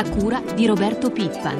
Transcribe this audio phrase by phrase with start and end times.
[0.00, 1.58] a cura di Roberto Pippan.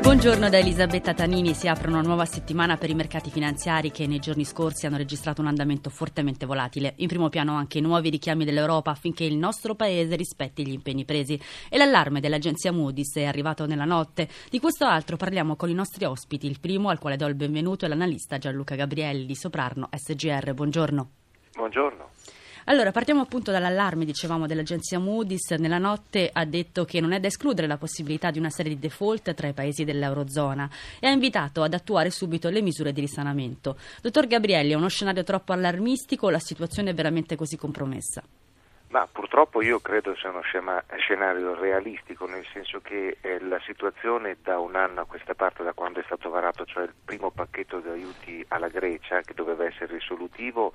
[0.00, 4.18] Buongiorno da Elisabetta Tanini, si apre una nuova settimana per i mercati finanziari che nei
[4.18, 6.94] giorni scorsi hanno registrato un andamento fortemente volatile.
[6.96, 11.04] In primo piano anche i nuovi richiami dell'Europa affinché il nostro paese rispetti gli impegni
[11.04, 14.28] presi e l'allarme dell'agenzia Moody's è arrivato nella notte.
[14.50, 17.84] Di questo altro parliamo con i nostri ospiti, il primo al quale do il benvenuto
[17.84, 20.54] è l'analista Gianluca Gabrielli di Soprarno SGR.
[20.54, 21.10] Buongiorno.
[21.54, 22.10] Buongiorno.
[22.66, 25.50] Allora, partiamo appunto dall'allarme, dicevamo, dell'agenzia Moody's.
[25.52, 28.78] Nella notte ha detto che non è da escludere la possibilità di una serie di
[28.78, 33.76] default tra i paesi dell'Eurozona e ha invitato ad attuare subito le misure di risanamento.
[34.00, 38.22] Dottor Gabrielli, è uno scenario troppo allarmistico o la situazione è veramente così compromessa?
[38.92, 44.58] Ma purtroppo io credo sia uno scenario realistico, nel senso che eh, la situazione da
[44.58, 47.88] un anno a questa parte, da quando è stato varato, cioè il primo pacchetto di
[47.88, 50.74] aiuti alla Grecia, che doveva essere risolutivo,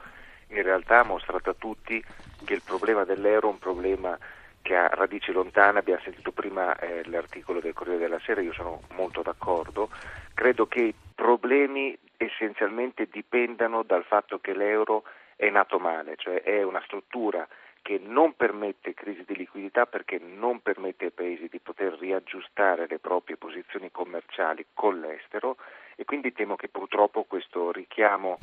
[0.50, 2.04] in realtà ha mostrato a tutti
[2.46, 4.18] che il problema dell'euro è un problema
[4.62, 8.82] che ha radici lontane, abbiamo sentito prima eh, l'articolo del Corriere della Sera, io sono
[8.96, 9.90] molto d'accordo,
[10.34, 15.04] credo che i problemi essenzialmente dipendano dal fatto che l'euro
[15.36, 17.48] è nato male, cioè è una struttura
[17.82, 23.00] che non permette crisi di liquidità perché non permette ai paesi di poter riaggiustare le
[23.00, 25.56] proprie posizioni commerciali con l'estero
[25.96, 28.40] e quindi temo che purtroppo questo richiamo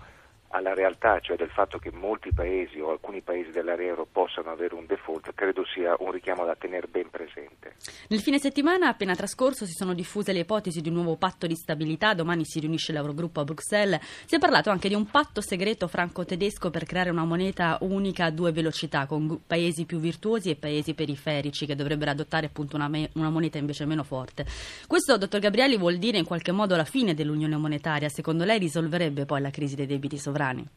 [0.54, 4.74] alla realtà, cioè del fatto che molti paesi o alcuni paesi dell'area euro possano avere
[4.74, 7.74] un default, credo sia un richiamo da tenere ben presente.
[8.08, 11.56] Nel fine settimana appena trascorso si sono diffuse le ipotesi di un nuovo patto di
[11.56, 15.88] stabilità, domani si riunisce l'Eurogruppo a Bruxelles, si è parlato anche di un patto segreto
[15.88, 20.94] franco-tedesco per creare una moneta unica a due velocità, con paesi più virtuosi e paesi
[20.94, 24.46] periferici che dovrebbero adottare appunto una, me- una moneta invece meno forte.
[24.86, 29.24] Questo, dottor Gabrielli, vuol dire in qualche modo la fine dell'unione monetaria, secondo lei risolverebbe
[29.24, 30.42] poi la crisi dei debiti sovrani?
[30.44, 30.68] Sovrani?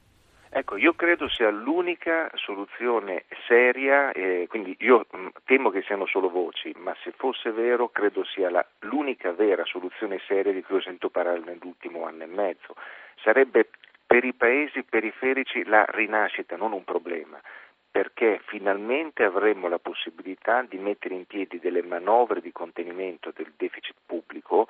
[0.49, 6.05] Ecco, io credo sia l'unica soluzione seria, eh, quindi io mh, mm, temo che siano
[6.07, 10.77] solo voci, ma se fosse vero credo sia la, l'unica vera soluzione seria di cui
[10.77, 12.75] ho sentito parlare nell'ultimo anno e mezzo.
[13.21, 13.69] Sarebbe
[14.05, 17.39] per i paesi periferici la rinascita, non un problema
[17.89, 23.95] perché finalmente avremmo la possibilità di mettere in piedi delle manovre di contenimento del deficit
[24.05, 24.67] pubblico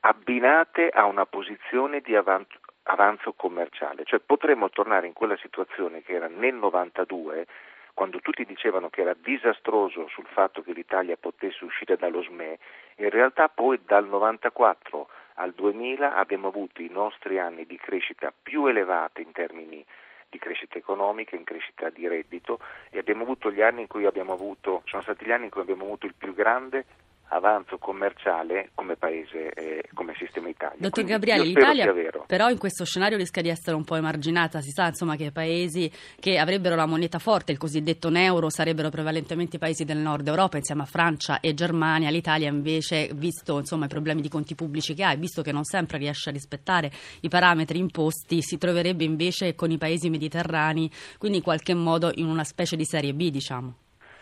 [0.00, 6.14] abbinate a una posizione di avanzo, avanzo commerciale, cioè potremmo tornare in quella situazione che
[6.14, 7.46] era nel 92
[7.92, 12.58] quando tutti dicevano che era disastroso sul fatto che l'Italia potesse uscire dallo SME,
[12.96, 18.66] in realtà poi dal 94 al 2000 abbiamo avuto i nostri anni di crescita più
[18.66, 19.84] elevate in termini
[20.30, 22.60] di crescita economica, in crescita di reddito
[22.90, 25.62] e abbiamo avuto gli anni in cui abbiamo avuto, sono stati gli anni in cui
[25.62, 26.84] abbiamo avuto il più grande
[27.28, 30.76] avanzo commerciale come paese, eh, come sistema Italia.
[30.78, 31.92] Dottor Gabriele, l'Italia
[32.26, 35.90] però in questo scenario rischia di essere un po' emarginata, si sa insomma che paesi
[36.18, 40.56] che avrebbero la moneta forte, il cosiddetto euro, sarebbero prevalentemente i paesi del nord Europa
[40.56, 45.04] insieme a Francia e Germania, l'Italia invece, visto insomma, i problemi di conti pubblici che
[45.04, 46.90] ha e visto che non sempre riesce a rispettare
[47.20, 52.26] i parametri imposti, si troverebbe invece con i paesi mediterranei, quindi in qualche modo in
[52.26, 53.74] una specie di serie B diciamo.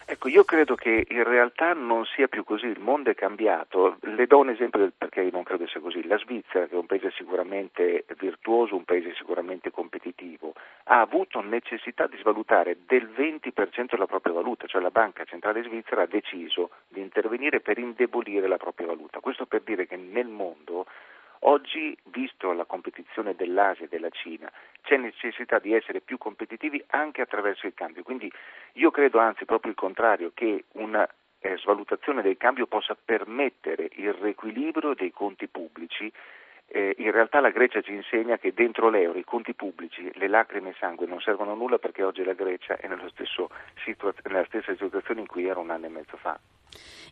[0.09, 3.97] Ecco, io credo che in realtà non sia più così, il mondo è cambiato.
[4.03, 6.07] Le do un esempio perché non credo sia così.
[6.07, 12.07] La Svizzera, che è un paese sicuramente virtuoso, un paese sicuramente competitivo, ha avuto necessità
[12.07, 17.01] di svalutare del 20% della propria valuta, cioè la Banca Centrale Svizzera ha deciso di
[17.01, 19.19] intervenire per indebolire la propria valuta.
[19.19, 20.87] Questo per dire che nel mondo
[21.41, 24.51] Oggi, visto la competizione dell'Asia e della Cina,
[24.83, 28.03] c'è necessità di essere più competitivi anche attraverso il cambio.
[28.03, 28.31] Quindi
[28.75, 31.09] io credo anzi proprio il contrario, che una
[31.41, 36.13] eh, svalutazione del cambio possa permettere il riequilibrio dei conti pubblici
[36.69, 40.69] eh, in realtà la Grecia ci insegna che dentro l'euro i conti pubblici, le lacrime
[40.69, 43.09] e il sangue non servono a nulla perché oggi la Grecia è nella
[44.47, 46.39] stessa situazione in cui era un anno e mezzo fa.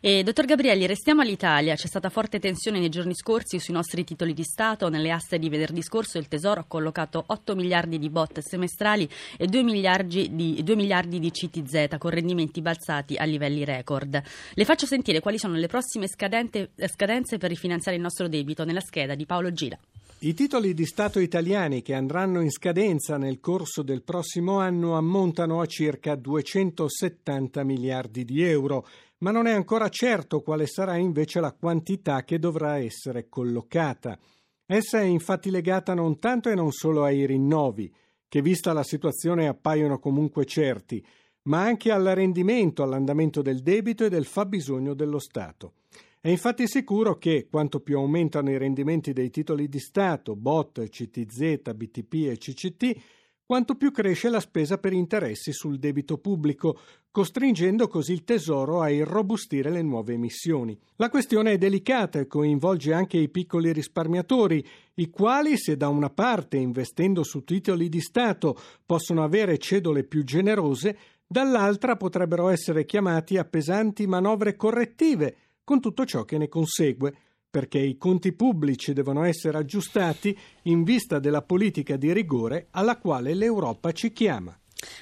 [0.01, 1.73] E, dottor Gabrielli, restiamo all'Italia.
[1.73, 4.87] C'è stata forte tensione nei giorni scorsi sui nostri titoli di Stato.
[4.89, 9.47] Nelle aste di venerdì scorso il Tesoro ha collocato 8 miliardi di bot semestrali e
[9.47, 14.21] 2 miliardi di, 2 miliardi di CTZ con rendimenti balzati a livelli record.
[14.53, 19.15] Le faccio sentire quali sono le prossime scadenze per rifinanziare il nostro debito nella scheda
[19.15, 19.79] di Paolo Gira.
[20.19, 25.61] I titoli di Stato italiani che andranno in scadenza nel corso del prossimo anno ammontano
[25.61, 28.87] a circa 270 miliardi di euro,
[29.25, 34.19] ma non è ancora certo quale sarà invece la quantità che dovrà essere collocata.
[34.67, 37.91] Essa è infatti legata non tanto e non solo ai rinnovi,
[38.27, 41.03] che vista la situazione appaiono comunque certi,
[41.45, 45.73] ma anche al rendimento, all'andamento del debito e del fabbisogno dello Stato.
[46.21, 51.73] È infatti sicuro che quanto più aumentano i rendimenti dei titoli di Stato, BOT, CTZ,
[51.73, 53.01] BTP e CCT,
[53.45, 56.79] quanto più cresce la spesa per interessi sul debito pubblico,
[57.11, 60.77] costringendo così il Tesoro a irrobustire le nuove emissioni.
[60.95, 64.65] La questione è delicata e coinvolge anche i piccoli risparmiatori,
[64.95, 70.23] i quali, se da una parte investendo su titoli di Stato possono avere cedole più
[70.23, 70.97] generose,
[71.27, 77.17] dall'altra potrebbero essere chiamati a pesanti manovre correttive, con tutto ciò che ne consegue,
[77.55, 83.33] perché i conti pubblici devono essere aggiustati in vista della politica di rigore alla quale
[83.33, 84.53] l'Europa ci chiama.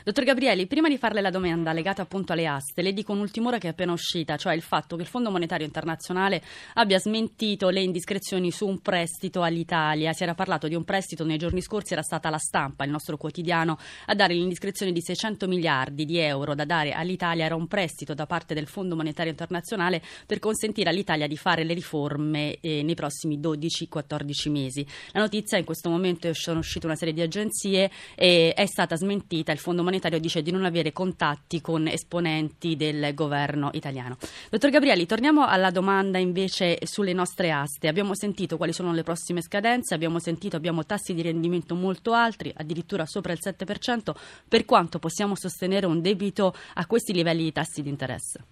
[0.03, 3.68] Dottor Gabrielli, prima di farle la domanda legata appunto alle aste, le dico un'ultima che
[3.68, 6.41] è appena uscita, cioè il fatto che il Fondo Monetario Internazionale
[6.75, 10.13] abbia smentito le indiscrezioni su un prestito all'Italia.
[10.13, 13.18] Si era parlato di un prestito nei giorni scorsi, era stata la stampa, il nostro
[13.18, 17.45] quotidiano, a dare l'indiscrezione di 600 miliardi di euro da dare all'Italia.
[17.45, 21.74] Era un prestito da parte del Fondo Monetario Internazionale per consentire all'Italia di fare le
[21.74, 24.85] riforme eh, nei prossimi 12-14 mesi.
[25.12, 29.51] La notizia in questo momento sono uscite una serie di agenzie e è stata smentita.
[29.51, 34.17] Il Fondo Fondo Monetario dice di non avere contatti con esponenti del governo italiano.
[34.51, 37.87] Dottor Gabrielli, torniamo alla domanda invece sulle nostre aste.
[37.87, 42.53] Abbiamo sentito quali sono le prossime scadenze, abbiamo sentito abbiamo tassi di rendimento molto alti,
[42.55, 44.13] addirittura sopra il 7%.
[44.47, 48.45] Per quanto possiamo sostenere un debito a questi livelli di tassi di interesse?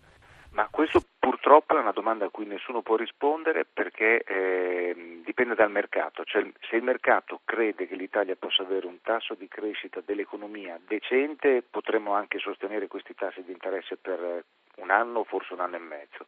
[0.53, 5.71] Ma questo purtroppo è una domanda a cui nessuno può rispondere perché eh, dipende dal
[5.71, 10.77] mercato, cioè se il mercato crede che l'Italia possa avere un tasso di crescita dell'economia
[10.85, 14.43] decente potremmo anche sostenere questi tassi di interesse per
[14.75, 16.25] un anno, forse un anno e mezzo.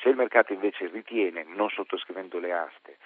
[0.00, 2.96] Se il mercato invece ritiene, non sottoscrivendo le aste,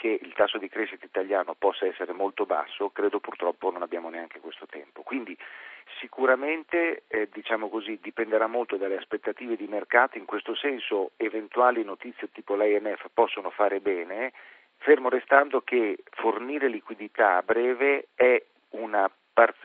[0.00, 4.40] che il tasso di crescita italiano possa essere molto basso, credo purtroppo non abbiamo neanche
[4.40, 5.02] questo tempo.
[5.02, 5.36] Quindi
[5.98, 12.32] sicuramente eh, diciamo così, dipenderà molto dalle aspettative di mercato, in questo senso eventuali notizie
[12.32, 14.32] tipo l'IMF possono fare bene,
[14.78, 19.04] fermo restando che fornire liquidità a breve è, una,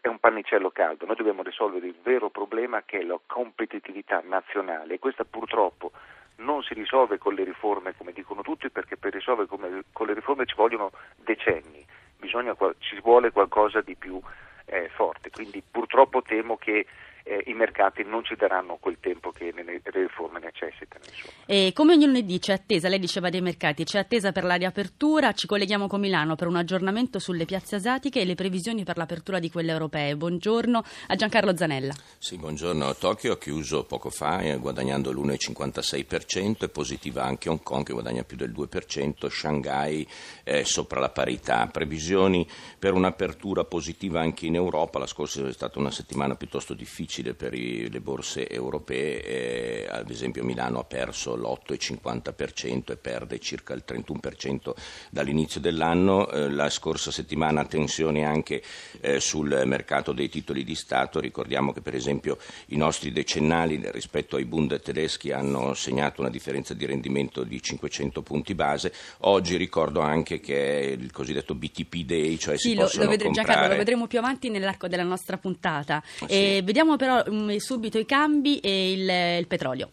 [0.02, 4.96] è un pannicello caldo, noi dobbiamo risolvere il vero problema che è la competitività nazionale.
[4.96, 5.94] E questa purtroppo
[6.38, 9.48] non si risolve con le riforme come dicono tutti perché per risolvere
[9.92, 11.86] con le riforme ci vogliono decenni,
[12.18, 14.20] Bisogna, ci vuole qualcosa di più
[14.66, 16.88] eh, forte, quindi purtroppo temo che
[17.25, 21.04] eh, i mercati non ci daranno quel tempo che le riforme necessitano.
[21.48, 25.33] E come ogni lunedì c'è attesa, lei diceva dei mercati, c'è attesa per la riapertura,
[25.33, 29.39] ci colleghiamo con Milano per un aggiornamento sulle piazze asiatiche e le previsioni per l'apertura
[29.39, 30.16] di quelle europee.
[30.16, 31.94] Buongiorno a Giancarlo Zanella.
[32.19, 32.95] Sì, buongiorno.
[32.95, 38.24] Tokyo ha chiuso poco fa eh, guadagnando l'1,56%, è positiva anche Hong Kong che guadagna
[38.24, 40.07] più del 2%, Shanghai
[40.44, 41.68] è sopra la parità.
[41.72, 47.15] Previsioni per un'apertura positiva anche in Europa, la scorsa è stata una settimana piuttosto difficile
[47.16, 53.40] difficile per i, le borse europee, eh, ad esempio Milano ha perso l'8,50% e perde
[53.40, 54.74] circa il 31%
[55.10, 58.62] dall'inizio dell'anno, eh, la scorsa settimana tensioni anche
[59.02, 64.36] eh, sul mercato dei titoli di Stato, ricordiamo che per esempio i nostri decennali rispetto
[64.36, 70.02] ai Bund tedeschi hanno segnato una differenza di rendimento di 500 punti base, oggi ricordo
[70.02, 73.54] anche che è il cosiddetto BTP Day, cioè sì, si lo, possono lo vedremo, comprare...
[73.54, 76.04] Giancarlo, lo vedremo più avanti nell'arco della nostra puntata.
[76.28, 76.62] Sì.
[76.62, 79.90] vediamo per però um, subito i cambi e il, il petrolio.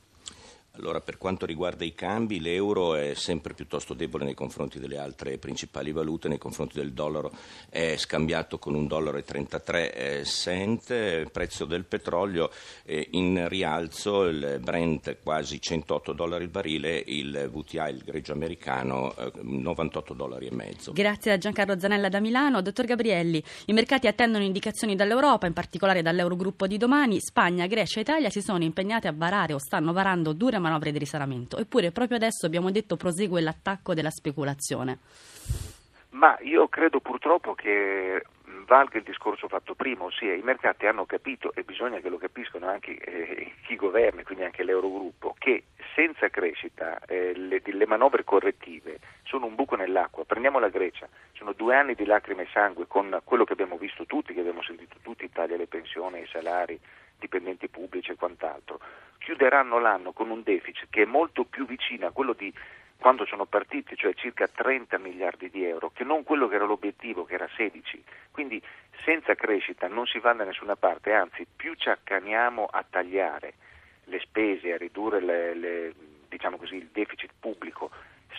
[0.82, 5.38] Allora, per quanto riguarda i cambi, l'euro è sempre piuttosto debole nei confronti delle altre
[5.38, 7.30] principali valute, nei confronti del dollaro
[7.68, 12.50] è scambiato con un dollaro 33 eh, cent, il prezzo del petrolio
[12.84, 20.12] in rialzo, il Brent quasi 108 dollari il barile, il VTI, il greggio americano, 98
[20.12, 20.90] eh, dollari e mezzo.
[20.90, 22.60] Grazie a Giancarlo Zanella da Milano.
[22.60, 27.20] Dottor Gabrielli, i mercati attendono indicazioni dall'Europa, in particolare dall'Eurogruppo di domani.
[27.20, 30.98] Spagna, Grecia e Italia si sono impegnate a varare o stanno varando dure manovre di
[30.98, 31.56] risanamento.
[31.58, 34.98] Eppure proprio adesso abbiamo detto prosegue l'attacco della speculazione.
[36.10, 38.22] Ma io credo purtroppo che
[38.66, 42.68] valga il discorso fatto prima, ossia i mercati hanno capito, e bisogna che lo capiscano
[42.68, 45.64] anche eh, chi governa, quindi anche l'Eurogruppo, che
[45.94, 50.24] senza crescita eh, le, le, manovre correttive sono un buco nell'acqua.
[50.24, 54.06] Prendiamo la Grecia, sono due anni di lacrime e sangue con quello che abbiamo visto
[54.06, 56.78] tutti, che abbiamo sentito tutti, taglia le pensioni, i salari,
[57.22, 58.80] dipendenti pubblici e quant'altro,
[59.18, 62.52] chiuderanno l'anno con un deficit che è molto più vicino a quello di
[62.98, 67.24] quando sono partiti, cioè circa 30 miliardi di euro, che non quello che era l'obiettivo,
[67.24, 68.02] che era 16.
[68.30, 68.62] Quindi
[69.04, 73.54] senza crescita non si va da nessuna parte, anzi più ci accaniamo a tagliare
[74.04, 75.94] le spese, a ridurre le, le,
[76.28, 77.90] diciamo così, il deficit pubblico,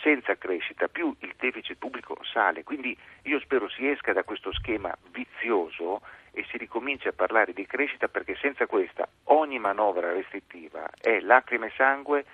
[0.02, 2.64] senza crescita, più il deficit pubblico sale.
[2.64, 6.00] Quindi io spero si esca da questo schema vizioso
[6.34, 11.68] e si ricomincia a parlare di crescita perché senza questa ogni manovra restrittiva è lacrime
[11.68, 12.24] e sangue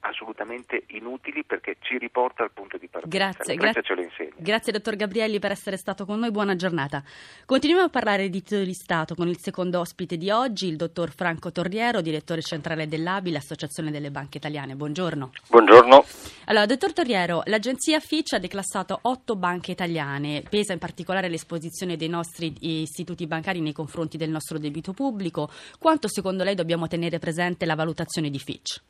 [0.00, 3.16] assolutamente inutili perché ci riporta al punto di partenza.
[3.16, 4.32] Grazie, gra- ce lo insegna.
[4.36, 7.02] grazie dottor Gabrielli per essere stato con noi, buona giornata.
[7.44, 11.10] Continuiamo a parlare di titoli di Stato con il secondo ospite di oggi, il dottor
[11.10, 14.74] Franco Torriero, direttore centrale dell'ABI, l'Associazione delle Banche Italiane.
[14.76, 15.32] Buongiorno.
[15.48, 16.04] Buongiorno.
[16.46, 22.08] Allora, dottor Torriero, l'agenzia Fitch ha declassato otto banche italiane, pesa in particolare l'esposizione dei
[22.08, 25.50] nostri istituti bancari nei confronti del nostro debito pubblico.
[25.78, 28.80] Quanto secondo lei dobbiamo tenere presente la valutazione di Fitch?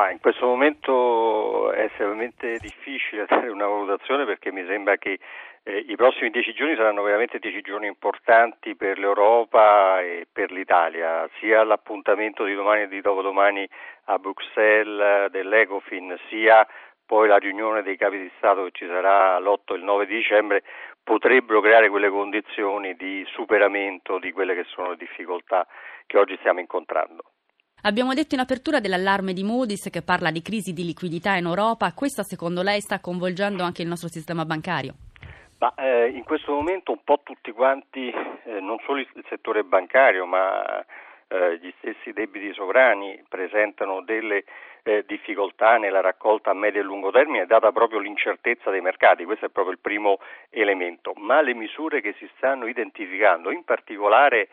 [0.00, 5.18] Ma in questo momento è estremamente difficile dare una valutazione perché mi sembra che
[5.62, 11.28] eh, i prossimi dieci giorni saranno veramente dieci giorni importanti per l'Europa e per l'Italia,
[11.38, 13.68] sia l'appuntamento di domani e di dopodomani
[14.04, 16.66] a Bruxelles dell'Ecofin, sia
[17.04, 20.14] poi la riunione dei capi di Stato che ci sarà l'8 e il 9 di
[20.14, 20.62] dicembre
[21.04, 25.66] potrebbero creare quelle condizioni di superamento di quelle che sono le difficoltà
[26.06, 27.29] che oggi stiamo incontrando.
[27.82, 31.94] Abbiamo detto in apertura dell'allarme di Moody's che parla di crisi di liquidità in Europa.
[31.94, 34.92] Questa secondo lei sta coinvolgendo anche il nostro sistema bancario?
[35.60, 40.26] Ma, eh, in questo momento un po' tutti quanti, eh, non solo il settore bancario,
[40.26, 40.84] ma
[41.28, 44.44] eh, gli stessi debiti sovrani presentano delle
[44.82, 49.46] eh, difficoltà nella raccolta a medio e lungo termine, data proprio l'incertezza dei mercati, questo
[49.46, 50.18] è proprio il primo
[50.50, 54.48] elemento, ma le misure che si stanno identificando, in particolare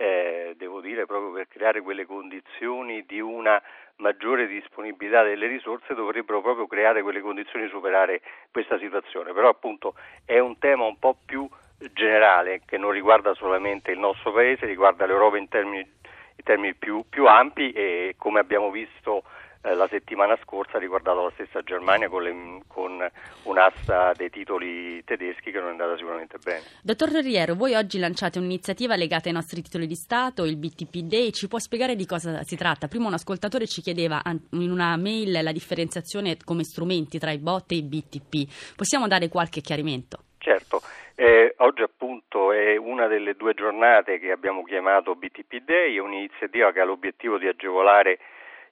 [0.00, 3.62] eh, devo dire proprio per creare quelle condizioni di una
[3.96, 9.92] maggiore disponibilità delle risorse dovrebbero proprio creare quelle condizioni di superare questa situazione, però appunto
[10.24, 11.46] è un tema un po' più
[11.92, 17.04] generale che non riguarda solamente il nostro paese, riguarda l'Europa in termini, in termini più,
[17.06, 19.24] più ampi e come abbiamo visto
[19.62, 23.06] eh, la settimana scorsa ha riguardato la stessa Germania con, le, con,
[23.42, 26.62] un'asta dei titoli tedeschi che non è andata sicuramente bene.
[26.82, 31.30] Dottor Riero, voi oggi lanciate un'iniziativa legata ai nostri titoli di Stato, il BTP Day,
[31.32, 32.88] ci può spiegare di cosa si tratta?
[32.88, 37.72] Prima un ascoltatore ci chiedeva in una mail la differenziazione come strumenti tra i bot
[37.72, 40.24] e i BTP, possiamo dare qualche chiarimento?
[40.38, 40.80] Certo,
[41.16, 46.72] eh, oggi appunto è una delle due giornate che abbiamo chiamato BTP Day, è un'iniziativa
[46.72, 48.18] che ha l'obiettivo di agevolare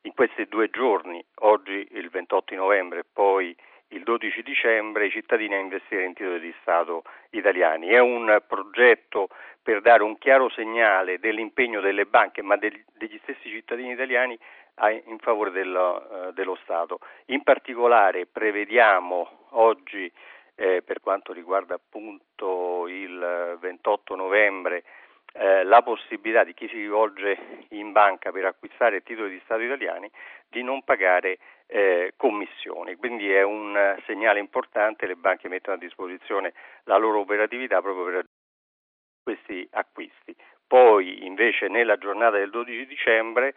[0.02, 3.57] in questi due giorni, oggi il 28 novembre e poi
[3.88, 7.88] il 12 dicembre, i cittadini a investire in titoli di Stato italiani.
[7.88, 9.28] È un progetto
[9.62, 12.83] per dare un chiaro segnale dell'impegno delle banche, ma degli,
[13.23, 14.38] stessi cittadini italiani
[15.07, 17.00] in favore dello, eh, dello Stato.
[17.26, 20.11] In particolare prevediamo oggi,
[20.55, 24.85] eh, per quanto riguarda appunto il 28 novembre,
[25.32, 30.11] eh, la possibilità di chi si rivolge in banca per acquistare titoli di Stato italiani
[30.49, 32.97] di non pagare eh, commissioni.
[32.97, 36.54] Quindi è un segnale importante, le banche mettono a disposizione
[36.85, 38.25] la loro operatività proprio per
[39.23, 40.35] questi acquisti.
[40.66, 43.54] Poi invece nella giornata del 12 dicembre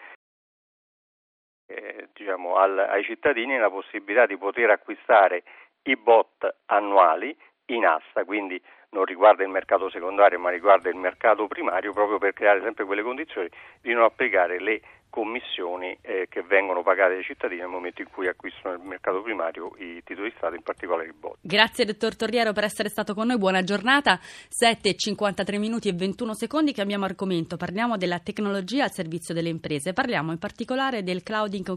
[1.67, 5.43] eh, diciamo, al, ai cittadini la possibilità di poter acquistare
[5.83, 7.35] i bot annuali
[7.67, 8.61] in asta, quindi
[8.91, 13.01] non riguarda il mercato secondario ma riguarda il mercato primario proprio per creare sempre quelle
[13.01, 13.49] condizioni
[13.81, 18.27] di non applicare le commissioni eh, che vengono pagate ai cittadini nel momento in cui
[18.27, 21.37] acquistano nel mercato primario i titoli di Stato, in particolare i bot.
[21.41, 24.17] Grazie dottor Torriero per essere stato con noi, buona giornata.
[24.21, 29.93] 7, 53 minuti e 21 secondi, cambiamo argomento, parliamo della tecnologia al servizio delle imprese,
[29.93, 31.75] parliamo in particolare del clouding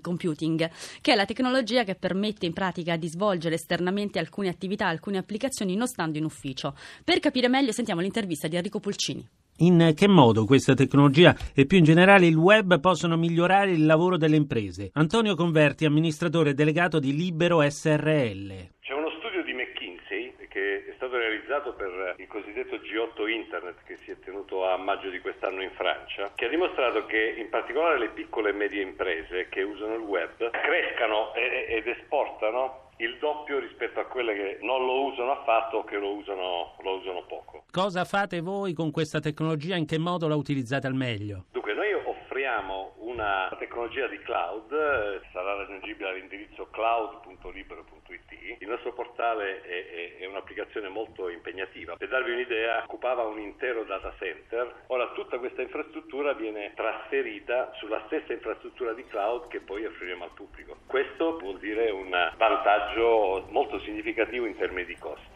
[0.00, 5.18] computing che è la tecnologia che permette in pratica di svolgere esternamente alcune attività, alcune
[5.18, 6.74] applicazioni non stando in ufficio.
[7.04, 9.43] Per capire meglio sentiamo l'intervista di Enrico Pulcini.
[9.58, 14.16] In che modo questa tecnologia e più in generale il web possono migliorare il lavoro
[14.16, 14.90] delle imprese?
[14.94, 18.50] Antonio Converti, amministratore delegato di Libero SRL.
[18.80, 23.96] C'è uno studio di McKinsey che è stato realizzato per il cosiddetto G8 Internet che
[24.02, 28.00] si è tenuto a maggio di quest'anno in Francia, che ha dimostrato che in particolare
[28.00, 34.00] le piccole e medie imprese che usano il web crescano ed esportano il doppio rispetto
[34.00, 37.64] a quelle che non lo usano affatto o che lo usano, lo usano poco.
[37.70, 39.76] Cosa fate voi con questa tecnologia?
[39.76, 41.46] In che modo la utilizzate al meglio?
[41.50, 48.60] Dunque, noi offriamo una tecnologia di cloud, eh, sarà raggiungibile all'indirizzo cloud.libero.it.
[48.60, 51.96] Il nostro portale è, è, è, un'applicazione molto impegnativa.
[51.96, 54.82] Per darvi un'idea, occupava un intero data center.
[54.88, 60.32] Ora tutta questa infrastruttura viene trasferita sulla stessa infrastruttura di cloud che poi offriremo al
[60.34, 60.78] pubblico.
[60.86, 65.33] Questo vuol dire un vantaggio molto significativo in termini di costi.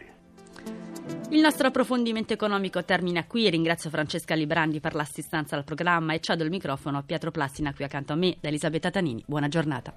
[1.31, 3.51] Il nostro approfondimento economico termina qui.
[3.51, 7.85] Ringrazio Francesca Librandi per l'assistenza al programma e cedo il microfono a Pietro Plassina qui
[7.85, 9.23] accanto a me, da Elisabetta Tanini.
[9.27, 9.95] Buona giornata.